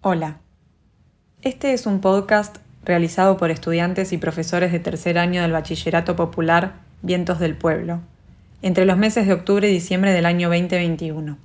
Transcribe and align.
Hola. 0.00 0.38
Este 1.42 1.72
es 1.72 1.84
un 1.84 2.00
podcast 2.00 2.58
realizado 2.84 3.36
por 3.36 3.50
estudiantes 3.50 4.12
y 4.12 4.18
profesores 4.18 4.70
de 4.70 4.78
tercer 4.78 5.18
año 5.18 5.42
del 5.42 5.50
Bachillerato 5.50 6.14
Popular 6.14 6.74
Vientos 7.02 7.40
del 7.40 7.56
Pueblo, 7.56 7.98
entre 8.62 8.84
los 8.84 8.96
meses 8.96 9.26
de 9.26 9.32
octubre 9.32 9.68
y 9.68 9.72
diciembre 9.72 10.12
del 10.12 10.26
año 10.26 10.50
2021. 10.50 11.36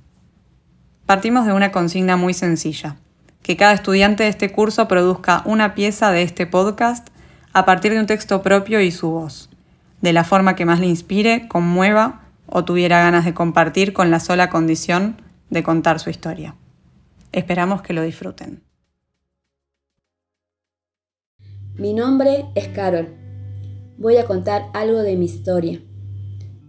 Partimos 1.04 1.46
de 1.46 1.52
una 1.52 1.72
consigna 1.72 2.16
muy 2.16 2.32
sencilla, 2.32 2.94
que 3.42 3.56
cada 3.56 3.72
estudiante 3.72 4.22
de 4.22 4.28
este 4.28 4.52
curso 4.52 4.86
produzca 4.86 5.42
una 5.46 5.74
pieza 5.74 6.12
de 6.12 6.22
este 6.22 6.46
podcast 6.46 7.08
a 7.52 7.64
partir 7.64 7.92
de 7.92 7.98
un 7.98 8.06
texto 8.06 8.40
propio 8.42 8.80
y 8.80 8.92
su 8.92 9.10
voz, 9.10 9.50
de 10.00 10.12
la 10.12 10.22
forma 10.22 10.54
que 10.54 10.64
más 10.64 10.78
le 10.78 10.86
inspire, 10.86 11.48
conmueva 11.48 12.20
o 12.46 12.64
tuviera 12.64 13.00
ganas 13.00 13.24
de 13.24 13.34
compartir 13.34 13.92
con 13.92 14.12
la 14.12 14.20
sola 14.20 14.48
condición 14.48 15.20
de 15.50 15.64
contar 15.64 15.98
su 15.98 16.08
historia. 16.08 16.54
Esperamos 17.34 17.82
que 17.82 17.92
lo 17.92 18.02
disfruten. 18.04 18.62
Mi 21.74 21.92
nombre 21.92 22.44
es 22.54 22.68
Carol. 22.68 23.08
Voy 23.98 24.18
a 24.18 24.24
contar 24.24 24.66
algo 24.72 25.02
de 25.02 25.16
mi 25.16 25.24
historia. 25.24 25.80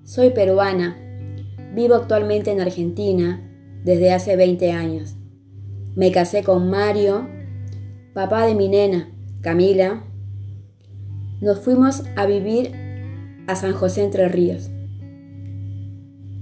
Soy 0.05 0.31
peruana. 0.31 0.97
Vivo 1.75 1.93
actualmente 1.93 2.49
en 2.49 2.61
Argentina 2.61 3.47
desde 3.83 4.11
hace 4.11 4.35
20 4.35 4.71
años. 4.71 5.15
Me 5.95 6.11
casé 6.11 6.41
con 6.41 6.67
Mario, 6.71 7.29
papá 8.15 8.47
de 8.47 8.55
mi 8.55 8.67
nena, 8.67 9.11
Camila. 9.41 10.03
Nos 11.41 11.59
fuimos 11.59 12.01
a 12.15 12.25
vivir 12.25 12.71
a 13.45 13.55
San 13.55 13.73
José 13.73 14.03
Entre 14.03 14.27
Ríos. 14.29 14.71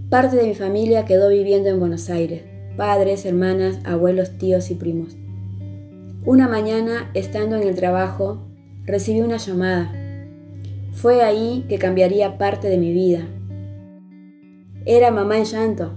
Parte 0.09 0.37
de 0.37 0.47
mi 0.47 0.55
familia 0.55 1.03
quedó 1.03 1.27
viviendo 1.27 1.67
en 1.67 1.81
Buenos 1.81 2.09
Aires 2.09 2.52
padres, 2.77 3.25
hermanas, 3.25 3.79
abuelos, 3.83 4.37
tíos 4.37 4.71
y 4.71 4.75
primos. 4.75 5.15
Una 6.25 6.47
mañana, 6.47 7.09
estando 7.13 7.55
en 7.55 7.67
el 7.67 7.75
trabajo, 7.75 8.39
recibí 8.85 9.21
una 9.21 9.37
llamada. 9.37 9.91
Fue 10.93 11.21
ahí 11.21 11.65
que 11.67 11.77
cambiaría 11.77 12.37
parte 12.37 12.69
de 12.69 12.77
mi 12.77 12.93
vida. 12.93 13.27
Era 14.85 15.11
mamá 15.11 15.37
en 15.37 15.45
llanto. 15.45 15.93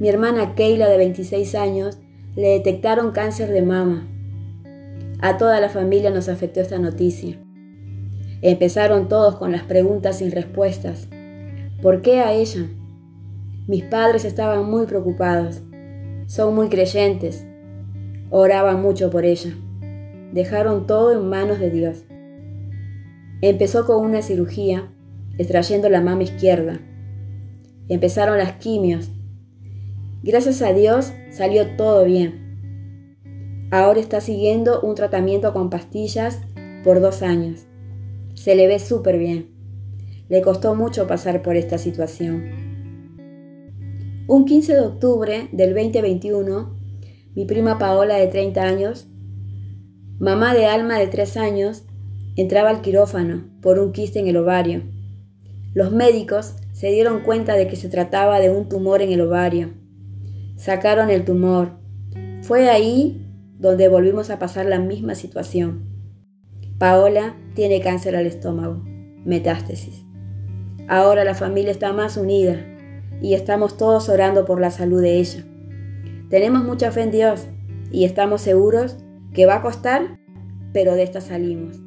Mi 0.00 0.08
hermana 0.08 0.54
Keila, 0.54 0.88
de 0.88 0.98
26 0.98 1.54
años, 1.54 1.98
le 2.36 2.48
detectaron 2.48 3.12
cáncer 3.12 3.50
de 3.50 3.62
mama. 3.62 4.06
A 5.20 5.38
toda 5.38 5.60
la 5.60 5.68
familia 5.68 6.10
nos 6.10 6.28
afectó 6.28 6.60
esta 6.60 6.78
noticia. 6.78 7.38
Empezaron 8.42 9.08
todos 9.08 9.36
con 9.36 9.52
las 9.52 9.62
preguntas 9.62 10.18
sin 10.18 10.32
respuestas. 10.32 11.08
¿Por 11.80 12.02
qué 12.02 12.20
a 12.20 12.32
ella? 12.32 12.66
Mis 13.66 13.82
padres 13.84 14.26
estaban 14.26 14.70
muy 14.70 14.84
preocupados. 14.84 15.62
Son 16.26 16.54
muy 16.54 16.68
creyentes. 16.68 17.46
Oraban 18.28 18.82
mucho 18.82 19.08
por 19.08 19.24
ella. 19.24 19.54
Dejaron 20.32 20.86
todo 20.86 21.12
en 21.12 21.28
manos 21.30 21.58
de 21.58 21.70
Dios. 21.70 22.04
Empezó 23.40 23.86
con 23.86 24.04
una 24.04 24.20
cirugía, 24.20 24.92
extrayendo 25.38 25.88
la 25.88 26.02
mama 26.02 26.24
izquierda. 26.24 26.80
Empezaron 27.88 28.36
las 28.36 28.52
quimios. 28.52 29.10
Gracias 30.22 30.60
a 30.60 30.72
Dios 30.74 31.12
salió 31.30 31.76
todo 31.76 32.04
bien. 32.04 33.68
Ahora 33.70 34.00
está 34.00 34.20
siguiendo 34.20 34.82
un 34.82 34.94
tratamiento 34.94 35.54
con 35.54 35.70
pastillas 35.70 36.40
por 36.84 37.00
dos 37.00 37.22
años. 37.22 37.66
Se 38.34 38.54
le 38.56 38.66
ve 38.66 38.78
súper 38.78 39.18
bien. 39.18 39.50
Le 40.28 40.42
costó 40.42 40.74
mucho 40.74 41.06
pasar 41.06 41.40
por 41.40 41.56
esta 41.56 41.78
situación. 41.78 42.73
Un 44.26 44.46
15 44.46 44.72
de 44.72 44.80
octubre 44.80 45.48
del 45.52 45.74
2021, 45.74 46.74
mi 47.34 47.44
prima 47.44 47.78
Paola 47.78 48.16
de 48.16 48.26
30 48.26 48.62
años, 48.62 49.06
mamá 50.18 50.54
de 50.54 50.64
Alma 50.64 50.98
de 50.98 51.08
3 51.08 51.36
años, 51.36 51.84
entraba 52.34 52.70
al 52.70 52.80
quirófano 52.80 53.44
por 53.60 53.78
un 53.78 53.92
quiste 53.92 54.20
en 54.20 54.28
el 54.28 54.38
ovario. 54.38 54.80
Los 55.74 55.92
médicos 55.92 56.54
se 56.72 56.90
dieron 56.90 57.20
cuenta 57.20 57.54
de 57.54 57.68
que 57.68 57.76
se 57.76 57.90
trataba 57.90 58.40
de 58.40 58.48
un 58.48 58.66
tumor 58.66 59.02
en 59.02 59.12
el 59.12 59.20
ovario. 59.20 59.74
Sacaron 60.56 61.10
el 61.10 61.26
tumor. 61.26 61.72
Fue 62.40 62.70
ahí 62.70 63.28
donde 63.58 63.88
volvimos 63.88 64.30
a 64.30 64.38
pasar 64.38 64.64
la 64.64 64.78
misma 64.78 65.16
situación. 65.16 65.84
Paola 66.78 67.36
tiene 67.54 67.82
cáncer 67.82 68.16
al 68.16 68.24
estómago, 68.24 68.82
metástasis. 69.26 70.02
Ahora 70.88 71.24
la 71.24 71.34
familia 71.34 71.72
está 71.72 71.92
más 71.92 72.16
unida 72.16 72.70
y 73.20 73.34
estamos 73.34 73.76
todos 73.76 74.08
orando 74.08 74.44
por 74.44 74.60
la 74.60 74.70
salud 74.70 75.00
de 75.00 75.18
ella. 75.18 75.44
Tenemos 76.30 76.64
mucha 76.64 76.90
fe 76.90 77.02
en 77.02 77.10
Dios 77.10 77.46
y 77.90 78.04
estamos 78.04 78.40
seguros 78.40 78.96
que 79.32 79.46
va 79.46 79.56
a 79.56 79.62
costar, 79.62 80.18
pero 80.72 80.94
de 80.94 81.02
esta 81.02 81.20
salimos. 81.20 81.83